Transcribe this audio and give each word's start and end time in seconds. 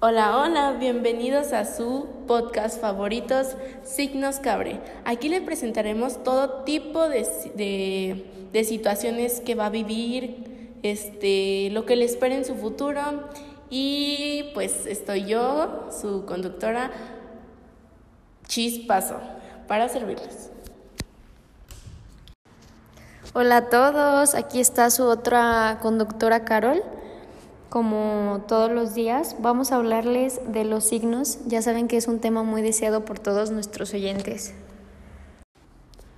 Hola, 0.00 0.38
hola, 0.38 0.76
bienvenidos 0.78 1.52
a 1.52 1.64
su 1.64 2.06
podcast 2.28 2.80
favoritos, 2.80 3.56
Signos 3.82 4.38
Cabre. 4.38 4.80
Aquí 5.04 5.28
le 5.28 5.40
presentaremos 5.40 6.22
todo 6.22 6.62
tipo 6.62 7.08
de, 7.08 8.24
de, 8.52 8.64
situaciones 8.64 9.40
que 9.40 9.56
va 9.56 9.66
a 9.66 9.70
vivir, 9.70 10.76
este, 10.84 11.70
lo 11.72 11.84
que 11.84 11.96
le 11.96 12.04
espera 12.04 12.36
en 12.36 12.44
su 12.44 12.54
futuro. 12.54 13.00
Y 13.70 14.44
pues 14.54 14.86
estoy 14.86 15.24
yo, 15.24 15.88
su 15.90 16.24
conductora 16.26 16.92
Chispazo, 18.46 19.18
para 19.66 19.88
servirles. 19.88 20.52
Hola 23.34 23.56
a 23.56 23.68
todos, 23.68 24.36
aquí 24.36 24.60
está 24.60 24.90
su 24.90 25.02
otra 25.06 25.80
conductora 25.82 26.44
Carol. 26.44 26.84
Como 27.68 28.44
todos 28.48 28.70
los 28.70 28.94
días, 28.94 29.36
vamos 29.40 29.72
a 29.72 29.76
hablarles 29.76 30.40
de 30.50 30.64
los 30.64 30.84
signos. 30.84 31.40
Ya 31.46 31.60
saben 31.60 31.86
que 31.86 31.98
es 31.98 32.08
un 32.08 32.18
tema 32.18 32.42
muy 32.42 32.62
deseado 32.62 33.04
por 33.04 33.18
todos 33.18 33.50
nuestros 33.50 33.92
oyentes. 33.92 34.54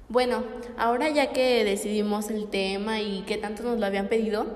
Bueno, 0.08 0.44
ahora 0.78 1.08
ya 1.08 1.32
que 1.32 1.64
decidimos 1.64 2.30
el 2.30 2.46
tema 2.46 3.00
y 3.00 3.22
qué 3.22 3.36
tanto 3.36 3.64
nos 3.64 3.80
lo 3.80 3.86
habían 3.86 4.08
pedido, 4.08 4.46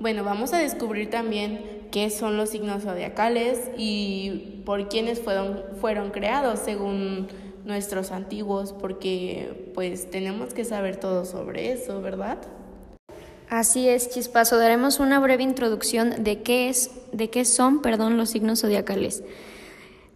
bueno, 0.00 0.24
vamos 0.24 0.54
a 0.54 0.58
descubrir 0.58 1.10
también 1.10 1.86
qué 1.90 2.08
son 2.08 2.38
los 2.38 2.50
signos 2.50 2.82
zodiacales 2.82 3.70
y 3.76 4.62
por 4.64 4.88
quiénes 4.88 5.20
fueron, 5.20 5.64
fueron 5.80 6.10
creados 6.10 6.60
según 6.60 7.28
nuestros 7.64 8.10
antiguos, 8.10 8.72
porque 8.72 9.70
pues 9.74 10.10
tenemos 10.10 10.54
que 10.54 10.64
saber 10.64 10.96
todo 10.96 11.26
sobre 11.26 11.72
eso, 11.72 12.00
¿verdad? 12.00 12.38
Así 13.50 13.88
es, 13.88 14.10
Chispazo. 14.10 14.58
Daremos 14.58 15.00
una 15.00 15.20
breve 15.20 15.42
introducción 15.42 16.22
de 16.22 16.42
qué, 16.42 16.68
es, 16.68 16.90
de 17.12 17.30
qué 17.30 17.46
son 17.46 17.80
perdón, 17.80 18.18
los 18.18 18.30
signos 18.30 18.60
zodiacales. 18.60 19.22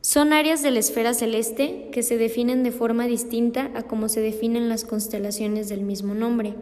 Son 0.03 0.35
áreas 0.35 0.63
de 0.63 0.71
la 0.71 0.81
esfera 0.81 1.15
celeste 1.15 1.89
que 1.93 2.03
se 2.03 2.19
definen 2.19 2.63
de 2.63 2.73
forma 2.73 3.07
distinta 3.07 3.71
a 3.75 3.85
como 3.85 4.11
se 4.11 4.21
definen 4.21 4.69
las 4.69 4.85
constelaciones 4.85 5.71
del 5.71 5.81
mismo 5.81 6.13
nombre. 6.13 6.55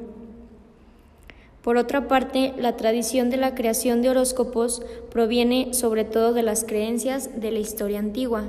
Por 1.62 1.76
otra 1.76 2.06
parte, 2.06 2.54
la 2.56 2.76
tradición 2.76 3.30
de 3.30 3.36
la 3.36 3.54
creación 3.54 4.00
de 4.00 4.10
horóscopos 4.10 4.82
proviene 5.10 5.74
sobre 5.74 6.04
todo 6.04 6.32
de 6.32 6.42
las 6.42 6.64
creencias 6.64 7.40
de 7.40 7.50
la 7.50 7.58
historia 7.58 7.98
antigua. 7.98 8.44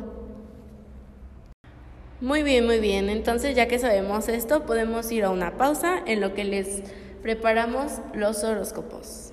Muy 2.22 2.44
bien, 2.44 2.67
muy 2.67 2.80
bien. 2.80 3.09
Entonces, 3.09 3.55
ya 3.55 3.67
que 3.67 3.80
sabemos 3.80 4.27
esto, 4.27 4.66
podemos 4.66 5.11
ir 5.11 5.23
a 5.23 5.31
una 5.31 5.58
pausa 5.58 6.03
en 6.05 6.22
lo 6.22 6.36
que 6.36 6.44
les 6.44 6.83
Preparamos 7.22 8.00
los 8.16 8.44
horóscopos. 8.44 9.31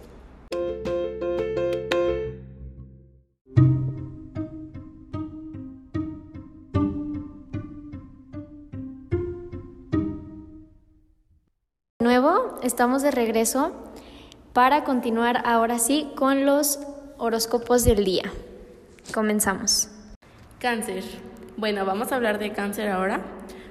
De 11.99 12.05
nuevo, 12.05 12.59
estamos 12.63 13.03
de 13.03 13.11
regreso 13.11 13.73
para 14.53 14.85
continuar 14.85 15.43
ahora 15.47 15.79
sí 15.79 16.11
con 16.15 16.45
los 16.45 16.81
horóscopos 17.17 17.85
del 17.85 18.05
día. 18.05 18.31
Comenzamos. 19.15 19.89
Cáncer. 20.59 21.05
Bueno, 21.57 21.87
vamos 21.87 22.13
a 22.13 22.17
hablar 22.17 22.39
de 22.39 22.53
cáncer 22.53 22.91
ahora. 22.91 23.23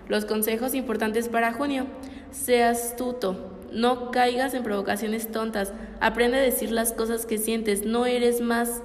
Los 0.08 0.26
consejos 0.26 0.74
importantes 0.74 1.30
para 1.30 1.54
junio. 1.54 1.86
Sea 2.32 2.72
astuto, 2.72 3.57
no 3.72 4.12
caigas 4.12 4.54
en 4.54 4.64
provocaciones 4.64 5.32
tontas. 5.32 5.74
Aprende 6.00 6.38
a 6.38 6.42
decir 6.42 6.72
las 6.72 6.94
cosas 6.94 7.26
que 7.26 7.38
sientes. 7.38 7.86
No 7.86 8.06
eres 8.06 8.42
más 8.42 8.82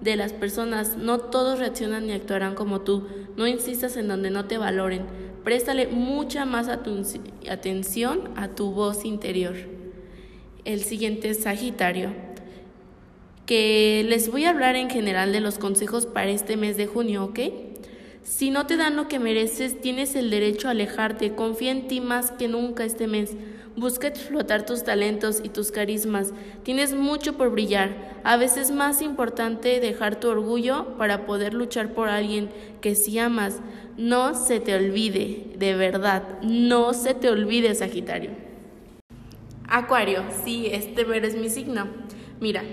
de 0.00 0.16
las 0.16 0.32
personas. 0.32 0.96
No 0.96 1.18
todos 1.18 1.58
reaccionan 1.58 2.06
ni 2.06 2.12
actuarán 2.12 2.54
como 2.54 2.80
tú. 2.80 3.06
No 3.36 3.46
insistas 3.46 3.96
en 3.96 4.08
donde 4.08 4.30
no 4.30 4.46
te 4.46 4.58
valoren. 4.58 5.04
Préstale 5.44 5.86
mucha 5.86 6.44
más 6.44 6.68
atención 6.68 8.30
a 8.36 8.48
tu 8.48 8.72
voz 8.72 9.04
interior. 9.04 9.54
El 10.64 10.82
siguiente 10.82 11.30
es 11.30 11.42
Sagitario. 11.42 12.10
Que 13.46 14.04
les 14.08 14.30
voy 14.30 14.44
a 14.44 14.50
hablar 14.50 14.74
en 14.74 14.90
general 14.90 15.32
de 15.32 15.40
los 15.40 15.58
consejos 15.58 16.06
para 16.06 16.30
este 16.30 16.56
mes 16.56 16.76
de 16.76 16.86
junio, 16.86 17.24
¿ok? 17.24 17.38
Si 18.26 18.50
no 18.50 18.66
te 18.66 18.76
dan 18.76 18.96
lo 18.96 19.06
que 19.06 19.20
mereces, 19.20 19.80
tienes 19.80 20.16
el 20.16 20.30
derecho 20.30 20.66
a 20.66 20.72
alejarte. 20.72 21.36
Confía 21.36 21.70
en 21.70 21.86
ti 21.86 22.00
más 22.00 22.32
que 22.32 22.48
nunca 22.48 22.84
este 22.84 23.06
mes. 23.06 23.36
Busca 23.76 24.08
explotar 24.08 24.66
tus 24.66 24.82
talentos 24.82 25.40
y 25.44 25.48
tus 25.48 25.70
carismas. 25.70 26.32
Tienes 26.64 26.92
mucho 26.92 27.34
por 27.34 27.50
brillar. 27.50 28.20
A 28.24 28.36
veces 28.36 28.70
es 28.70 28.70
más 28.72 29.00
importante 29.00 29.78
dejar 29.78 30.18
tu 30.18 30.28
orgullo 30.28 30.96
para 30.98 31.24
poder 31.24 31.54
luchar 31.54 31.94
por 31.94 32.08
alguien 32.08 32.50
que 32.80 32.96
si 32.96 33.16
amas. 33.16 33.60
No 33.96 34.34
se 34.34 34.58
te 34.58 34.74
olvide, 34.74 35.52
de 35.56 35.76
verdad, 35.76 36.42
no 36.42 36.94
se 36.94 37.14
te 37.14 37.30
olvide, 37.30 37.76
Sagitario. 37.76 38.32
Acuario, 39.68 40.24
sí, 40.44 40.66
este 40.66 41.04
mero 41.04 41.28
es 41.28 41.36
mi 41.36 41.48
signo. 41.48 41.86
Mira, 42.40 42.64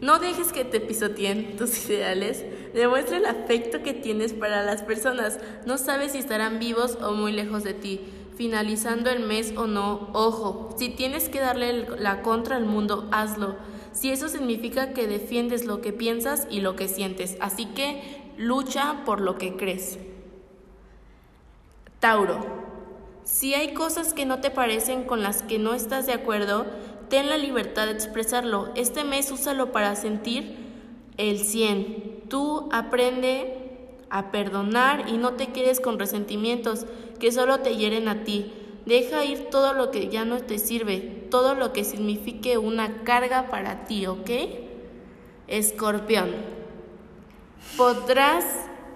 no 0.00 0.18
dejes 0.18 0.52
que 0.52 0.64
te 0.64 0.80
pisoteen 0.80 1.56
tus 1.56 1.88
ideales. 1.90 2.44
Demuestra 2.74 3.16
el 3.16 3.26
afecto 3.26 3.82
que 3.82 3.94
tienes 3.94 4.32
para 4.32 4.62
las 4.62 4.82
personas. 4.82 5.38
No 5.66 5.78
sabes 5.78 6.12
si 6.12 6.18
estarán 6.18 6.58
vivos 6.58 6.98
o 7.02 7.12
muy 7.12 7.32
lejos 7.32 7.64
de 7.64 7.74
ti 7.74 8.00
finalizando 8.38 9.10
el 9.10 9.26
mes 9.26 9.52
o 9.56 9.66
no, 9.66 10.10
ojo, 10.12 10.72
si 10.78 10.90
tienes 10.90 11.28
que 11.28 11.40
darle 11.40 11.88
la 11.98 12.22
contra 12.22 12.54
al 12.54 12.64
mundo, 12.64 13.08
hazlo. 13.10 13.56
Si 13.90 14.12
eso 14.12 14.28
significa 14.28 14.92
que 14.92 15.08
defiendes 15.08 15.64
lo 15.64 15.80
que 15.80 15.92
piensas 15.92 16.46
y 16.48 16.60
lo 16.60 16.76
que 16.76 16.86
sientes, 16.86 17.36
así 17.40 17.66
que 17.66 18.32
lucha 18.36 19.02
por 19.04 19.20
lo 19.20 19.38
que 19.38 19.56
crees. 19.56 19.98
Tauro, 21.98 22.46
si 23.24 23.54
hay 23.54 23.74
cosas 23.74 24.14
que 24.14 24.24
no 24.24 24.38
te 24.40 24.52
parecen 24.52 25.02
con 25.02 25.20
las 25.20 25.42
que 25.42 25.58
no 25.58 25.74
estás 25.74 26.06
de 26.06 26.12
acuerdo, 26.12 26.64
ten 27.08 27.28
la 27.28 27.36
libertad 27.36 27.86
de 27.86 27.92
expresarlo. 27.92 28.70
Este 28.74 29.04
mes 29.04 29.30
úsalo 29.30 29.72
para 29.72 29.96
sentir 29.96 30.56
el 31.16 31.38
100. 31.38 32.24
Tú 32.28 32.68
aprende 32.72 33.58
a 34.10 34.30
perdonar 34.30 35.08
y 35.08 35.18
no 35.18 35.34
te 35.34 35.48
quedes 35.48 35.80
con 35.80 35.98
resentimientos 35.98 36.86
que 37.18 37.32
solo 37.32 37.60
te 37.60 37.76
hieren 37.76 38.08
a 38.08 38.24
ti. 38.24 38.52
Deja 38.86 39.24
ir 39.24 39.50
todo 39.50 39.74
lo 39.74 39.90
que 39.90 40.08
ya 40.08 40.24
no 40.24 40.38
te 40.38 40.58
sirve, 40.58 41.26
todo 41.30 41.54
lo 41.54 41.72
que 41.72 41.84
signifique 41.84 42.56
una 42.56 43.02
carga 43.04 43.48
para 43.50 43.84
ti, 43.84 44.06
¿ok? 44.06 44.30
Escorpión. 45.46 46.30
Podrás 47.76 48.44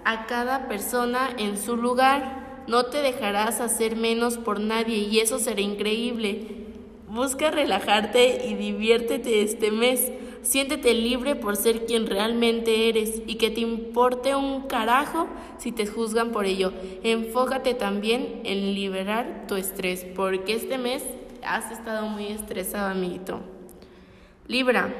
a 0.03 0.25
cada 0.25 0.67
persona 0.67 1.29
en 1.37 1.57
su 1.57 1.77
lugar, 1.77 2.63
no 2.67 2.85
te 2.85 3.01
dejarás 3.01 3.59
hacer 3.59 3.95
menos 3.95 4.37
por 4.37 4.59
nadie 4.59 4.97
y 4.97 5.19
eso 5.19 5.37
será 5.37 5.61
increíble. 5.61 6.62
Busca 7.13 7.51
relajarte 7.51 8.47
y 8.47 8.55
diviértete 8.55 9.43
este 9.43 9.69
mes. 9.69 10.11
Siéntete 10.41 10.95
libre 10.95 11.35
por 11.35 11.55
ser 11.57 11.85
quien 11.85 12.07
realmente 12.07 12.89
eres 12.89 13.21
y 13.27 13.35
que 13.35 13.51
te 13.51 13.61
importe 13.61 14.33
un 14.35 14.63
carajo 14.63 15.27
si 15.59 15.71
te 15.71 15.85
juzgan 15.85 16.31
por 16.31 16.47
ello. 16.47 16.73
Enfócate 17.03 17.75
también 17.75 18.41
en 18.45 18.73
liberar 18.73 19.45
tu 19.47 19.53
estrés 19.53 20.07
porque 20.15 20.55
este 20.55 20.79
mes 20.79 21.03
has 21.45 21.71
estado 21.71 22.07
muy 22.07 22.29
estresado, 22.29 22.89
amiguito. 22.89 23.41
Libra, 24.47 24.91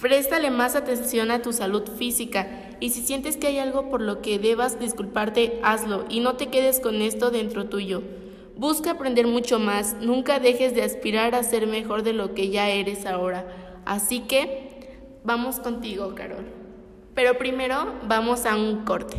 préstale 0.00 0.52
más 0.52 0.76
atención 0.76 1.32
a 1.32 1.42
tu 1.42 1.52
salud 1.52 1.82
física 1.98 2.70
y 2.78 2.90
si 2.90 3.00
sientes 3.00 3.36
que 3.36 3.48
hay 3.48 3.58
algo 3.58 3.90
por 3.90 4.02
lo 4.02 4.22
que 4.22 4.38
debas 4.38 4.78
disculparte, 4.78 5.58
hazlo 5.64 6.04
y 6.08 6.20
no 6.20 6.36
te 6.36 6.46
quedes 6.46 6.78
con 6.78 7.02
esto 7.02 7.32
dentro 7.32 7.66
tuyo. 7.66 8.04
Busca 8.56 8.92
aprender 8.92 9.26
mucho 9.26 9.58
más, 9.58 9.94
nunca 10.00 10.38
dejes 10.38 10.76
de 10.76 10.84
aspirar 10.84 11.34
a 11.34 11.42
ser 11.42 11.66
mejor 11.66 12.04
de 12.04 12.12
lo 12.12 12.34
que 12.34 12.50
ya 12.50 12.68
eres 12.68 13.04
ahora. 13.04 13.44
Así 13.84 14.20
que 14.20 15.18
vamos 15.24 15.58
contigo, 15.58 16.14
Carol. 16.14 16.46
Pero 17.14 17.36
primero 17.36 17.94
vamos 18.06 18.46
a 18.46 18.54
un 18.54 18.84
corte. 18.84 19.16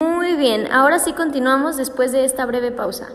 Muy 0.00 0.34
bien, 0.34 0.70
ahora 0.72 0.98
sí 0.98 1.12
continuamos 1.12 1.76
después 1.76 2.10
de 2.10 2.24
esta 2.24 2.44
breve 2.44 2.72
pausa. 2.72 3.08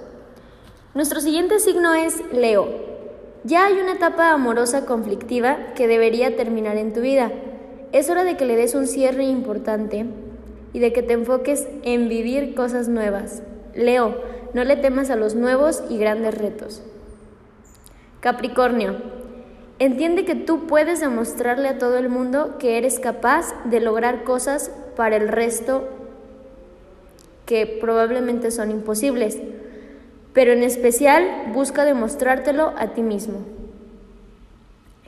Nuestro 0.93 1.19
siguiente 1.19 1.59
signo 1.59 1.93
es 1.93 2.21
Leo. 2.31 2.92
Ya 3.45 3.65
hay 3.65 3.73
una 3.73 3.93
etapa 3.93 4.31
amorosa 4.31 4.85
conflictiva 4.85 5.73
que 5.75 5.89
debería 5.89 6.37
terminar 6.37 6.77
en 6.77 6.93
tu 6.93 7.01
vida. 7.01 7.29
Es 7.91 8.09
hora 8.09 8.23
de 8.23 8.37
que 8.37 8.45
le 8.45 8.55
des 8.55 8.73
un 8.73 8.87
cierre 8.87 9.25
importante 9.25 10.05
y 10.71 10.79
de 10.79 10.93
que 10.93 11.03
te 11.03 11.13
enfoques 11.13 11.67
en 11.83 12.07
vivir 12.07 12.55
cosas 12.55 12.87
nuevas. 12.87 13.43
Leo, 13.75 14.15
no 14.53 14.63
le 14.63 14.77
temas 14.77 15.09
a 15.09 15.17
los 15.17 15.35
nuevos 15.35 15.83
y 15.89 15.97
grandes 15.97 16.35
retos. 16.35 16.81
Capricornio, 18.21 18.95
entiende 19.77 20.23
que 20.23 20.35
tú 20.35 20.65
puedes 20.65 21.01
demostrarle 21.01 21.67
a 21.67 21.77
todo 21.77 21.97
el 21.97 22.07
mundo 22.07 22.57
que 22.59 22.77
eres 22.77 22.99
capaz 22.99 23.53
de 23.65 23.81
lograr 23.81 24.23
cosas 24.23 24.71
para 24.95 25.17
el 25.17 25.27
resto 25.27 25.89
que 27.45 27.67
probablemente 27.67 28.51
son 28.51 28.71
imposibles, 28.71 29.37
pero 30.33 30.51
en 30.51 30.63
especial 30.63 31.51
busca 31.53 31.85
demostrártelo 31.85 32.73
a 32.77 32.87
ti 32.87 33.01
mismo. 33.01 33.39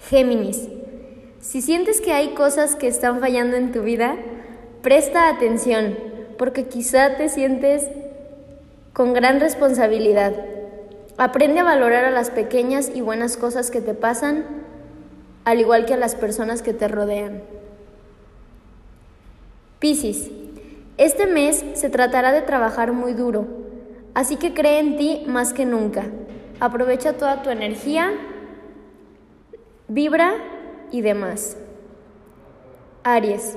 Géminis, 0.10 0.68
si 1.40 1.62
sientes 1.62 2.00
que 2.00 2.14
hay 2.14 2.30
cosas 2.36 2.76
que 2.76 2.88
están 2.88 3.20
fallando 3.20 3.58
en 3.58 3.72
tu 3.72 3.82
vida, 3.82 4.16
presta 4.82 5.30
atención, 5.30 5.98
porque 6.38 6.66
quizá 6.66 7.18
te 7.18 7.30
sientes 7.30 7.90
con 8.94 9.14
gran 9.14 9.40
responsabilidad. 9.40 10.34
Aprende 11.18 11.60
a 11.60 11.64
valorar 11.64 12.06
a 12.06 12.12
las 12.12 12.30
pequeñas 12.30 12.92
y 12.94 13.02
buenas 13.02 13.38
cosas 13.38 13.72
que 13.72 13.82
te 13.82 13.94
pasan, 13.94 14.46
al 15.44 15.60
igual 15.60 15.86
que 15.86 15.94
a 15.94 15.98
las 15.98 16.16
personas 16.16 16.62
que 16.62 16.74
te 16.74 16.88
rodean. 16.88 17.42
Piscis, 19.80 20.30
este 20.98 21.26
mes 21.26 21.64
se 21.74 21.90
tratará 21.90 22.32
de 22.32 22.42
trabajar 22.42 22.92
muy 22.92 23.14
duro, 23.14 23.65
así 24.16 24.38
que 24.38 24.56
cree 24.56 24.80
en 24.80 24.98
ti 24.98 25.24
más 25.28 25.54
que 25.54 25.66
nunca. 25.66 26.06
Aprovecha 26.60 27.14
toda 27.14 27.44
tu 27.44 27.52
energía, 27.52 28.12
vibra 29.88 30.34
y 30.92 31.02
demás. 31.02 31.58
Aries, 33.04 33.56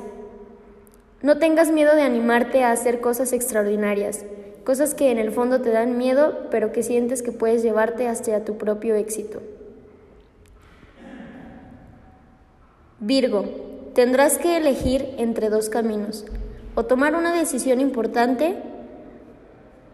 no 1.23 1.39
tengas 1.39 1.71
miedo 1.71 1.97
de 1.97 2.03
animarte 2.03 2.63
a 2.63 2.73
hacer 2.73 3.01
cosas 3.01 3.33
extraordinarias, 3.33 4.25
cosas 4.65 4.95
que 4.95 5.11
en 5.11 5.19
el 5.19 5.33
fondo 5.33 5.63
te 5.63 5.71
dan 5.71 5.97
miedo, 5.97 6.49
pero 6.51 6.73
que 6.73 6.83
sientes 6.83 7.23
que 7.23 7.33
puedes 7.33 7.63
llevarte 7.63 8.07
hacia 8.07 8.45
tu 8.45 8.59
propio 8.59 8.95
éxito. 8.95 9.41
Virgo, 13.01 13.45
tendrás 13.95 14.39
que 14.39 14.57
elegir 14.57 15.15
entre 15.19 15.51
dos 15.51 15.69
caminos 15.69 16.27
o 16.75 16.85
tomar 16.85 17.15
una 17.15 17.33
decisión 17.33 17.81
importante, 17.81 18.57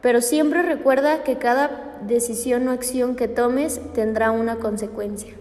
pero 0.04 0.20
siempre 0.20 0.60
recuerda 0.60 1.24
que 1.24 1.38
cada 1.38 1.96
decisión 2.02 2.68
o 2.68 2.72
acción 2.72 3.16
que 3.16 3.26
tomes 3.26 3.80
tendrá 3.94 4.32
una 4.32 4.56
consecuencia. 4.56 5.32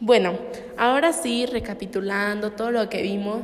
Bueno, 0.00 0.36
ahora 0.76 1.12
sí, 1.12 1.46
recapitulando 1.46 2.50
todo 2.50 2.72
lo 2.72 2.88
que 2.88 3.00
vimos, 3.00 3.42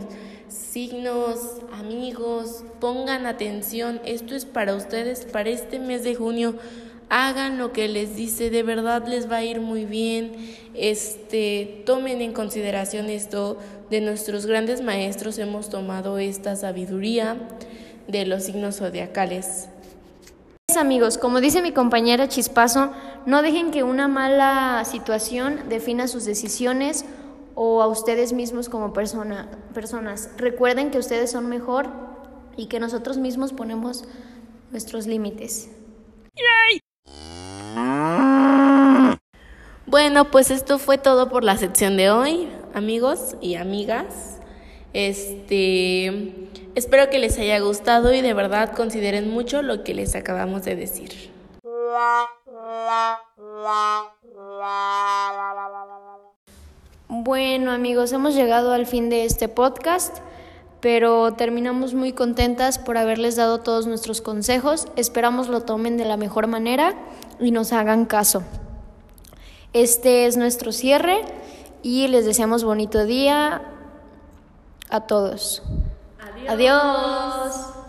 signos, 0.48 1.60
amigos, 1.78 2.64
pongan 2.80 3.26
atención, 3.26 4.00
esto 4.04 4.34
es 4.34 4.46
para 4.46 4.74
ustedes, 4.74 5.26
para 5.26 5.48
este 5.48 5.78
mes 5.78 6.02
de 6.02 6.16
junio 6.16 6.56
hagan 7.08 7.58
lo 7.58 7.72
que 7.72 7.88
les 7.88 8.16
dice, 8.16 8.50
de 8.50 8.62
verdad 8.62 9.06
les 9.06 9.30
va 9.30 9.36
a 9.36 9.44
ir 9.44 9.60
muy 9.60 9.84
bien. 9.84 10.32
Este, 10.74 11.82
tomen 11.84 12.20
en 12.20 12.32
consideración 12.32 13.10
esto 13.10 13.58
de 13.90 14.00
nuestros 14.00 14.46
grandes 14.46 14.80
maestros 14.82 15.38
hemos 15.38 15.68
tomado 15.68 16.18
esta 16.18 16.56
sabiduría 16.56 17.36
de 18.08 18.26
los 18.26 18.44
signos 18.44 18.76
zodiacales. 18.76 19.68
Amigos, 20.76 21.18
como 21.18 21.40
dice 21.40 21.60
mi 21.60 21.72
compañera 21.72 22.28
Chispazo, 22.28 22.92
no 23.26 23.42
dejen 23.42 23.70
que 23.70 23.82
una 23.82 24.08
mala 24.08 24.82
situación 24.86 25.60
defina 25.68 26.08
sus 26.08 26.24
decisiones 26.24 27.04
o 27.54 27.82
a 27.82 27.86
ustedes 27.86 28.32
mismos 28.32 28.68
como 28.68 28.92
persona, 28.92 29.50
personas. 29.74 30.30
Recuerden 30.38 30.90
que 30.90 30.98
ustedes 30.98 31.30
son 31.30 31.48
mejor 31.48 31.90
y 32.56 32.66
que 32.66 32.80
nosotros 32.80 33.18
mismos 33.18 33.52
ponemos 33.52 34.04
nuestros 34.70 35.06
límites. 35.06 35.70
Bueno, 39.92 40.30
pues 40.30 40.50
esto 40.50 40.78
fue 40.78 40.96
todo 40.96 41.28
por 41.28 41.44
la 41.44 41.58
sección 41.58 41.98
de 41.98 42.10
hoy, 42.10 42.48
amigos 42.72 43.36
y 43.42 43.56
amigas. 43.56 44.38
Este, 44.94 46.48
espero 46.74 47.10
que 47.10 47.18
les 47.18 47.38
haya 47.38 47.60
gustado 47.60 48.14
y 48.14 48.22
de 48.22 48.32
verdad 48.32 48.72
consideren 48.74 49.30
mucho 49.30 49.60
lo 49.60 49.84
que 49.84 49.92
les 49.92 50.14
acabamos 50.14 50.64
de 50.64 50.76
decir. 50.76 51.30
Bueno, 57.08 57.70
amigos, 57.70 58.12
hemos 58.12 58.34
llegado 58.34 58.72
al 58.72 58.86
fin 58.86 59.10
de 59.10 59.26
este 59.26 59.48
podcast, 59.48 60.20
pero 60.80 61.34
terminamos 61.34 61.92
muy 61.92 62.14
contentas 62.14 62.78
por 62.78 62.96
haberles 62.96 63.36
dado 63.36 63.60
todos 63.60 63.86
nuestros 63.86 64.22
consejos. 64.22 64.88
Esperamos 64.96 65.48
lo 65.48 65.60
tomen 65.60 65.98
de 65.98 66.06
la 66.06 66.16
mejor 66.16 66.46
manera 66.46 66.94
y 67.38 67.50
nos 67.50 67.74
hagan 67.74 68.06
caso. 68.06 68.42
Este 69.72 70.26
es 70.26 70.36
nuestro 70.36 70.70
cierre 70.70 71.22
y 71.82 72.06
les 72.08 72.26
deseamos 72.26 72.62
bonito 72.62 73.04
día 73.06 73.62
a 74.90 75.00
todos. 75.06 75.62
Adiós. 76.20 76.50
Adiós. 76.50 77.81